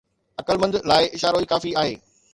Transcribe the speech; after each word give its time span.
عقلمند 0.41 0.75
لاءِ 0.91 1.11
اشارو 1.19 1.41
ئي 1.45 1.49
ڪافي 1.53 1.77
آهي 1.83 1.95